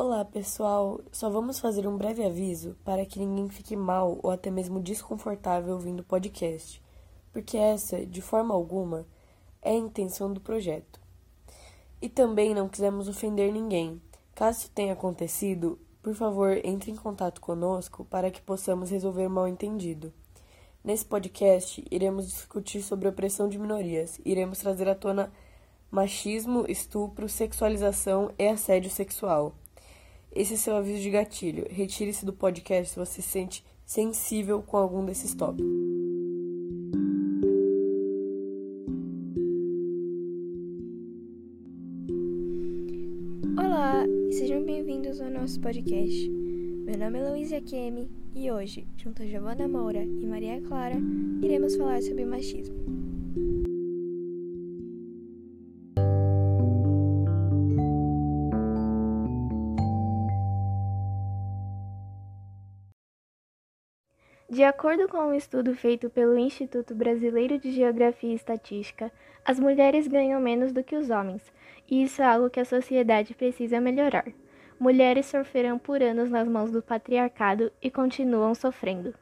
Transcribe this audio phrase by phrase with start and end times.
[0.00, 1.00] Olá, pessoal!
[1.10, 5.74] Só vamos fazer um breve aviso para que ninguém fique mal ou até mesmo desconfortável
[5.74, 6.80] ouvindo o podcast,
[7.32, 9.04] porque essa, de forma alguma,
[9.60, 11.00] é a intenção do projeto.
[12.00, 14.00] E também não quisemos ofender ninguém.
[14.36, 20.12] Caso tenha acontecido, por favor, entre em contato conosco para que possamos resolver o mal-entendido.
[20.84, 25.32] Nesse podcast, iremos discutir sobre opressão de minorias, iremos trazer à tona
[25.90, 29.56] machismo, estupro, sexualização e assédio sexual.
[30.38, 31.66] Esse é seu aviso de gatilho.
[31.68, 35.66] Retire-se do podcast se você se sente sensível com algum desses tópicos.
[43.58, 46.30] Olá e sejam bem-vindos ao nosso podcast.
[46.30, 50.98] Meu nome é Luísa Kemi e hoje, junto a Giovana Moura e Maria Clara,
[51.42, 53.07] iremos falar sobre machismo.
[64.58, 69.12] De acordo com um estudo feito pelo Instituto Brasileiro de Geografia e Estatística,
[69.44, 71.44] as mulheres ganham menos do que os homens,
[71.88, 74.26] e isso é algo que a sociedade precisa melhorar.
[74.76, 79.14] Mulheres sofreram por anos nas mãos do patriarcado e continuam sofrendo.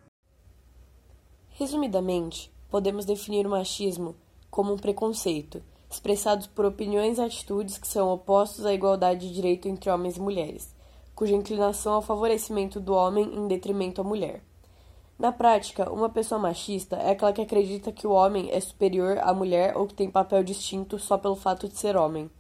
[1.51, 4.17] Resumidamente, podemos definir o machismo
[4.51, 9.69] como um preconceito, expressado por opiniões e atitudes que são opostos à igualdade de direito
[9.69, 10.75] entre homens e mulheres,
[11.15, 14.41] cuja inclinação ao favorecimento do homem em detrimento à mulher.
[15.19, 19.33] Na prática, uma pessoa machista é aquela que acredita que o homem é superior à
[19.33, 22.31] mulher ou que tem papel distinto só pelo fato de ser homem,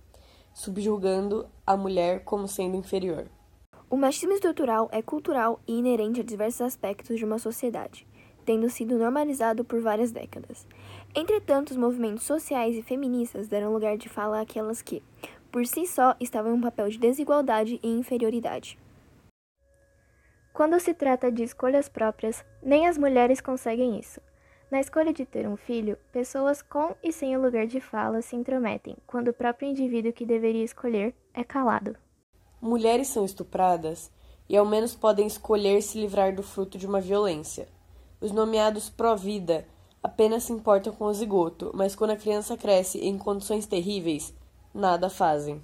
[0.53, 3.29] subjugando a mulher como sendo inferior.
[3.89, 8.07] O machismo estrutural é cultural e inerente a diversos aspectos de uma sociedade,
[8.45, 10.67] tendo sido normalizado por várias décadas.
[11.15, 15.03] Entretanto, os movimentos sociais e feministas deram lugar de fala àquelas que,
[15.51, 18.79] por si só, estavam em um papel de desigualdade e inferioridade.
[20.57, 24.23] Quando se trata de escolhas próprias, nem as mulheres conseguem isso.
[24.71, 28.35] Na escolha de ter um filho, pessoas com e sem o lugar de fala se
[28.35, 31.95] intrometem, quando o próprio indivíduo que deveria escolher é calado.
[32.59, 34.11] Mulheres são estupradas
[34.49, 37.69] e ao menos podem escolher se livrar do fruto de uma violência.
[38.19, 39.69] Os nomeados pró-vida
[40.03, 44.35] apenas se importam com o zigoto, mas quando a criança cresce em condições terríveis,
[44.73, 45.63] nada fazem.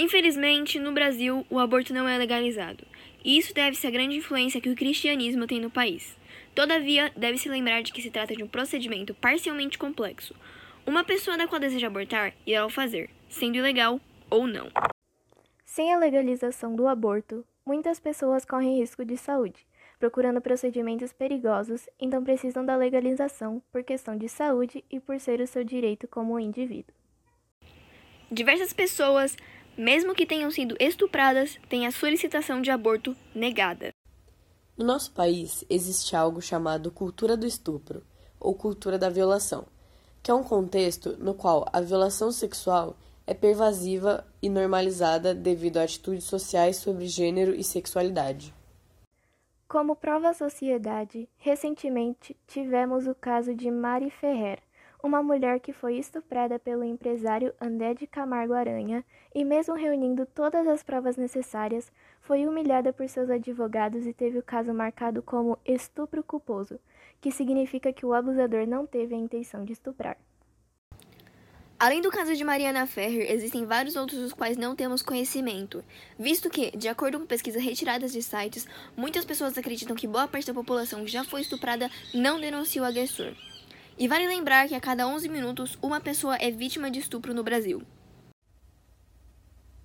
[0.00, 2.86] Infelizmente, no Brasil, o aborto não é legalizado.
[3.24, 6.16] E isso deve-se à grande influência que o cristianismo tem no país.
[6.54, 10.34] Todavia, deve-se lembrar de que se trata de um procedimento parcialmente complexo.
[10.86, 14.68] Uma pessoa da qual deseja abortar irá o fazer, sendo ilegal ou não.
[15.64, 19.66] Sem a legalização do aborto, muitas pessoas correm risco de saúde,
[19.98, 25.46] procurando procedimentos perigosos, então precisam da legalização por questão de saúde e por ser o
[25.46, 26.94] seu direito como indivíduo.
[28.30, 29.36] Diversas pessoas
[29.78, 33.94] mesmo que tenham sido estupradas, têm a solicitação de aborto negada.
[34.76, 38.02] No nosso país existe algo chamado cultura do estupro,
[38.40, 39.66] ou cultura da violação,
[40.22, 42.96] que é um contexto no qual a violação sexual
[43.26, 48.54] é pervasiva e normalizada devido a atitudes sociais sobre gênero e sexualidade.
[49.68, 54.60] Como prova à sociedade, recentemente tivemos o caso de Mari Ferrer,
[55.02, 59.04] uma mulher que foi estuprada pelo empresário André de Camargo Aranha
[59.34, 64.42] e, mesmo reunindo todas as provas necessárias, foi humilhada por seus advogados e teve o
[64.42, 66.80] caso marcado como estupro culposo,
[67.20, 70.16] que significa que o abusador não teve a intenção de estuprar.
[71.80, 75.84] Além do caso de Mariana Ferrer, existem vários outros dos quais não temos conhecimento,
[76.18, 78.66] visto que, de acordo com pesquisas retiradas de sites,
[78.96, 82.84] muitas pessoas acreditam que boa parte da população que já foi estuprada não denuncia o
[82.84, 83.32] agressor.
[84.00, 87.42] E vale lembrar que a cada 11 minutos uma pessoa é vítima de estupro no
[87.42, 87.82] Brasil.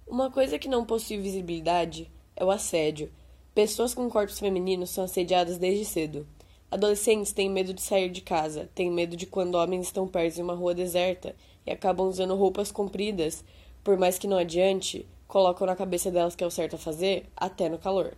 [0.06, 3.12] Uma coisa que não possui visibilidade é o assédio.
[3.56, 6.28] Pessoas com corpos femininos são assediadas desde cedo.
[6.70, 10.44] Adolescentes têm medo de sair de casa, têm medo de quando homens estão perto de
[10.44, 11.36] uma rua deserta
[11.66, 13.44] e acabam usando roupas compridas,
[13.84, 17.26] por mais que não adiante, colocam na cabeça delas que é o certo a fazer,
[17.36, 18.16] até no calor.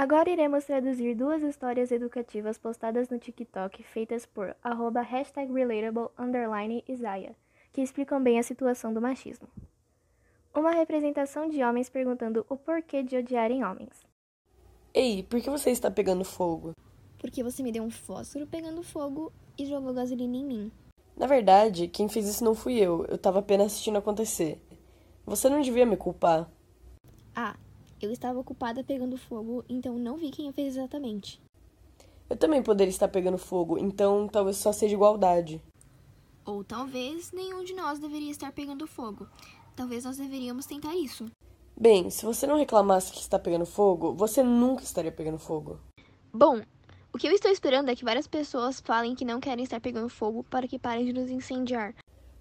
[0.00, 6.82] Agora iremos traduzir duas histórias educativas postadas no TikTok feitas por arroba hashtag relatable underline
[6.88, 7.36] Isaiah,
[7.70, 9.46] que explicam bem a situação do machismo.
[10.54, 14.06] Uma representação de homens perguntando o porquê de odiarem homens.
[14.94, 16.72] Ei, por que você está pegando fogo?
[17.18, 20.72] Porque você me deu um fósforo pegando fogo e jogou gasolina em mim.
[21.14, 24.58] Na verdade, quem fez isso não fui eu, eu estava apenas assistindo acontecer.
[25.26, 26.50] Você não devia me culpar.
[27.36, 27.54] Ah,
[28.00, 31.40] eu estava ocupada pegando fogo, então não vi quem eu fez exatamente.
[32.28, 35.62] Eu também poderia estar pegando fogo, então talvez só seja igualdade.
[36.44, 39.26] Ou talvez nenhum de nós deveria estar pegando fogo.
[39.74, 41.30] Talvez nós deveríamos tentar isso.
[41.76, 45.80] Bem, se você não reclamasse que está pegando fogo, você nunca estaria pegando fogo.
[46.32, 46.60] Bom,
[47.12, 50.08] o que eu estou esperando é que várias pessoas falem que não querem estar pegando
[50.08, 51.94] fogo para que parem de nos incendiar.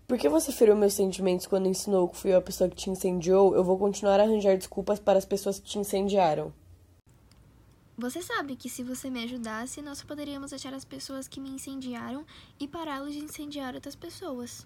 [0.09, 2.89] Por que você feriu meus sentimentos quando ensinou que fui eu a pessoa que te
[2.89, 3.53] incendiou?
[3.53, 6.51] Eu vou continuar a arranjar desculpas para as pessoas que te incendiaram.
[7.95, 12.25] Você sabe que se você me ajudasse, nós poderíamos achar as pessoas que me incendiaram
[12.59, 14.65] e pará-los de incendiar outras pessoas.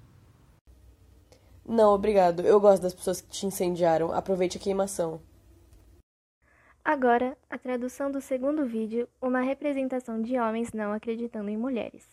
[1.68, 2.44] Não, obrigado.
[2.44, 4.13] Eu gosto das pessoas que te incendiaram.
[4.13, 5.19] Aproveite a queimação.
[6.86, 12.07] Agora, a tradução do segundo vídeo, uma representação de homens não acreditando em mulheres.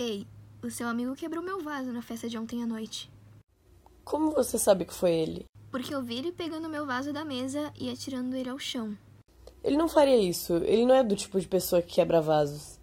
[0.00, 0.26] Ei,
[0.66, 3.10] o seu amigo quebrou meu vaso na festa de ontem à noite.
[4.02, 5.44] Como você sabe que foi ele?
[5.70, 8.96] Porque eu vi ele pegando meu vaso da mesa e atirando ele ao chão.
[9.62, 10.54] Ele não faria isso.
[10.56, 12.78] Ele não é do tipo de pessoa que quebra vasos.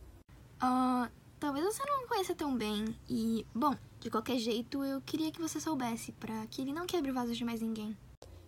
[0.60, 2.96] Ah, talvez você não o conheça tão bem.
[3.10, 7.12] E, bom, de qualquer jeito, eu queria que você soubesse, para que ele não quebre
[7.12, 7.96] vasos de mais ninguém.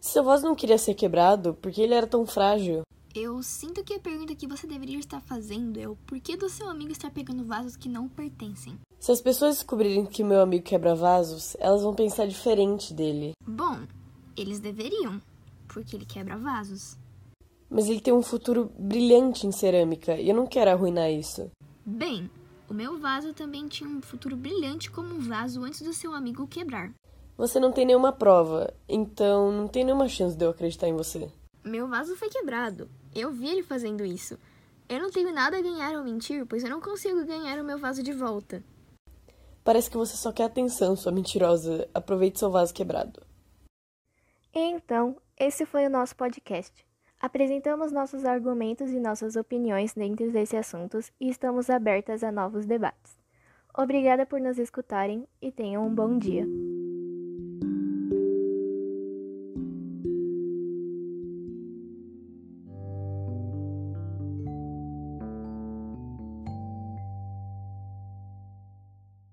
[0.02, 2.82] Seu vaso não queria ser quebrado porque ele era tão frágil.
[3.16, 6.68] Eu sinto que a pergunta que você deveria estar fazendo é o porquê do seu
[6.68, 8.80] amigo estar pegando vasos que não pertencem.
[9.00, 13.34] Se as pessoas descobrirem que meu amigo quebra vasos, elas vão pensar diferente dele.
[13.46, 13.82] Bom,
[14.36, 15.22] eles deveriam,
[15.68, 16.98] porque ele quebra vasos.
[17.70, 21.52] Mas ele tem um futuro brilhante em cerâmica e eu não quero arruinar isso.
[21.86, 22.32] Bem,
[22.68, 26.48] o meu vaso também tinha um futuro brilhante como um vaso antes do seu amigo
[26.48, 26.92] quebrar.
[27.38, 31.30] Você não tem nenhuma prova, então não tem nenhuma chance de eu acreditar em você.
[31.64, 32.90] Meu vaso foi quebrado.
[33.16, 34.38] Eu vi ele fazendo isso.
[34.90, 37.78] Eu não tenho nada a ganhar ao mentir, pois eu não consigo ganhar o meu
[37.78, 38.64] vaso de volta.
[39.64, 41.88] Parece que você só quer atenção, sua mentirosa.
[41.94, 43.22] Aproveite seu vaso quebrado.
[44.54, 46.86] Então, esse foi o nosso podcast.
[47.20, 53.18] Apresentamos nossos argumentos e nossas opiniões dentro desses assuntos e estamos abertas a novos debates.
[53.76, 56.46] Obrigada por nos escutarem e tenham um bom dia.